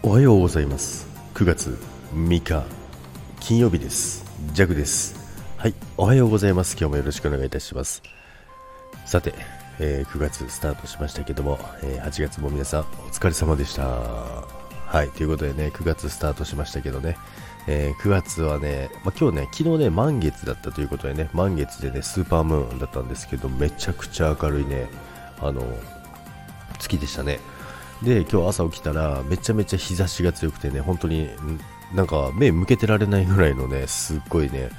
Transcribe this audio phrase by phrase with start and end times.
[0.00, 1.08] おはようございます。
[1.34, 1.76] 9月
[2.14, 2.62] 3日
[3.40, 4.24] 金曜日です。
[4.52, 5.16] ジャグです。
[5.56, 6.76] はいおはようございます。
[6.78, 8.02] 今日もよろしくお願いいたします。
[9.06, 9.34] さて、
[9.80, 13.82] えー9月スタートしましたけども、えー8月も皆さんお疲れ様でした。
[13.86, 17.16] はいということでね9月スタートしましたけどね。
[17.66, 24.88] えー9月はね、まあ、今日ね、昨日ね、満月だったということでね、満月でね、スーパームーンだったんですけど、めちゃくちゃ明るいね、
[25.40, 25.60] あの、
[26.78, 27.40] 月でしたね。
[28.02, 31.28] で、今日朝起きたら、めちゃめちゃ日差しが強くてね、本当に、
[31.94, 34.70] なんか目向けてられないぐらいのね、すっごいね、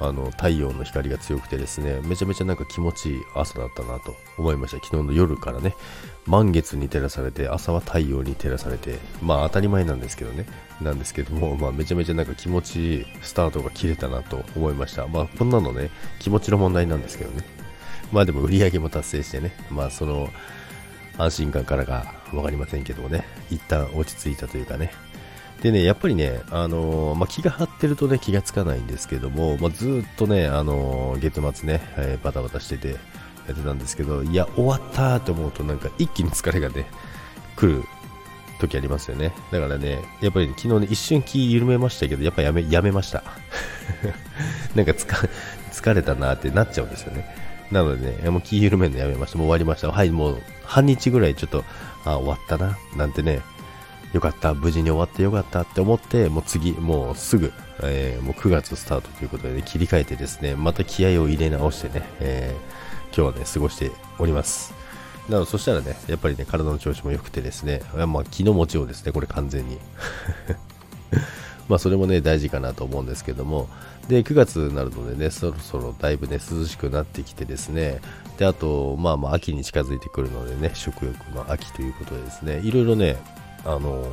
[0.00, 4.84] あの太陽の光が強くてですねめちゃめちゃなんか気持ちいい朝だったなと思いました。
[4.84, 5.74] 昨日の夜からね
[6.26, 10.46] 満月に照らされて朝は太陽に照らされてまあ当たり前なんですけどね
[10.80, 15.06] なんですけども、まあ、めちゃめちゃなんか気持ちいいスタートが切れたなと思いました。
[15.06, 17.44] まあこんなのね気持ちの問題なんですけどね。
[18.12, 20.28] まあでも売り上げも達成してねまあその
[21.18, 24.92] 安心感からがか分かりませんけどもね一旦落ち着いたというかね
[25.62, 32.94] でね、やっぱりね、あのーまあ、気が張ってるとね、気がつかないんですけども、まあ、ずっとね、あのー月末ね、えーバタバタしててや
[33.52, 36.86] ってたんですけど、いや、終わったと思うとなんか一気に疲れがね、
[37.56, 37.82] 来る
[38.60, 39.32] 時ありますよね。
[39.50, 43.22] だからね、やっぱり、昨日ね、一瞬気緩めましたけど、やっぱやめ、やめました。
[44.74, 45.16] なんかつか
[45.72, 47.26] 疲れたなってなっちゃうんですよね。
[47.70, 49.38] なのでね、もう気緩めるのやめました。
[49.38, 49.90] もう終わりました。
[49.90, 51.64] はい、もう半日ぐらいちょっと、
[52.04, 53.40] あ、終わったな、なんてね、
[54.12, 62.84] よかった、無事に終わってよかったって思って、もう次、もうすぐ、えーもう9月スタートということで、ね、切り替えてですね、また気合を入れ直してね、えー
[63.16, 64.74] 今日はね、過ごしております。
[65.28, 69.78] なので、そしたらね、やっぱりね、体の調子も良くてですね、まあ、気の持ちようですね、これ完全に。
[71.68, 73.68] まあそれもね大事かなと思うんですけども。
[74.08, 78.00] で9月になるのでねそろそろだいぶね涼しくなってきてですね。
[78.36, 82.60] であとまあまあ秋に近づいてくるのでね食欲の秋ということでですね。
[82.60, 83.16] いろいろね
[83.64, 84.04] あの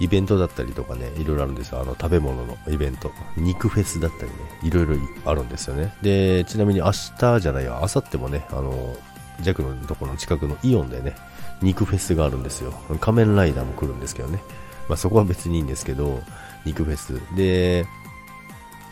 [0.00, 1.80] イベントだったりとかねいろいろあるんですよ。
[1.80, 3.10] あの食べ物のイベント。
[3.36, 5.94] 肉フェスだったりねいろいろあるんですよね。
[6.02, 8.94] でちなみに明日じゃないよ明後日もねあの
[9.42, 11.16] 弱のところの近くのイオンでね
[11.62, 12.72] 肉フェスがあるんですよ。
[13.00, 14.38] 仮面ライダーも来るんですけどね。
[14.88, 16.22] まあ、そこは別にいいんですけど、
[16.64, 17.20] 肉フェス。
[17.36, 17.86] で、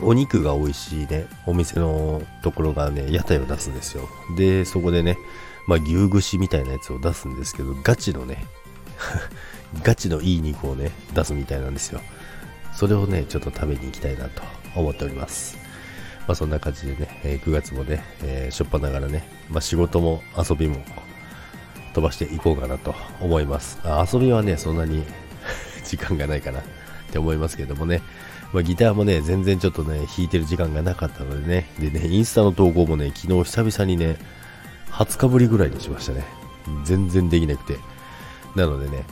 [0.00, 4.08] お肉が美味しいね、お店のところがね、屋台を出すんですよ。
[4.36, 5.18] で、そこでね、
[5.66, 8.46] まあ、牛串みたいなやつを出すんですけど、ガチのね、
[9.82, 12.00] ガチのいい肉をね、出すみたいなんですよ。
[12.74, 14.42] それをね、ちょっと食べに行きたいなと
[14.74, 15.56] 思っております。
[16.26, 20.76] まあ、そんな感じでね、え9月もね、えーしょっぱながらね、まあ、仕事も遊びも
[21.94, 23.78] 飛ばしていこうかなと思います。
[23.84, 25.04] あ遊びはね、そんなに
[25.84, 26.62] 時間がないかなっ
[27.10, 28.02] て思いますけどもね、
[28.52, 34.18] まあ、ギターもね、全然ちょっとね、弾いてる時間がなかったのでね、でね、インスタの投稿もね、昨日久々にね、
[34.90, 36.24] 20日ぶりぐらいにしましたね。
[36.84, 37.78] 全然できなくて。
[38.54, 39.04] なのでね、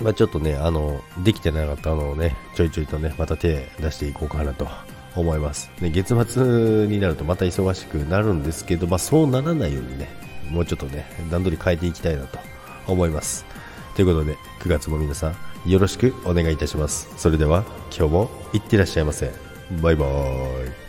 [0.00, 4.68] まあ、ちょっとね、あの、できてなかったのをね、ちょいちょいとね、また手出していこうかなと
[5.16, 5.70] 思います。
[5.80, 10.08] ね、月末になるとまた忙しくなるんですけど、まあ、そうならないようにね、
[10.50, 12.38] もうちょっとね、段取り変えていきたいなと
[12.86, 13.44] 思います。
[13.94, 15.32] ということで、9月も皆さ
[15.66, 17.12] ん、よろしくお願いいたします。
[17.16, 17.64] それでは、
[17.96, 19.32] 今日もいってらっしゃいませ。
[19.82, 20.83] バイバーイ。